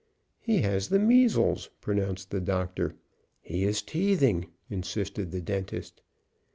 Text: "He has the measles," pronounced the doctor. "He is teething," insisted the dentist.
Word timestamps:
"He 0.39 0.63
has 0.63 0.89
the 0.89 0.97
measles," 0.97 1.69
pronounced 1.79 2.31
the 2.31 2.41
doctor. 2.41 2.95
"He 3.39 3.65
is 3.65 3.83
teething," 3.83 4.47
insisted 4.67 5.29
the 5.29 5.41
dentist. 5.41 6.01